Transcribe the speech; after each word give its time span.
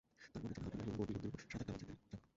তাঁর 0.33 0.41
পরনে 0.41 0.57
ছিল 0.61 0.61
হালকা 0.65 0.77
মেরুন 0.79 0.93
বর্মি 0.97 1.17
লুঙ্গির 1.21 1.31
ওপর 1.33 1.43
সাদাকালো 1.51 1.73
চেকের 1.79 1.95
জামা। 2.09 2.27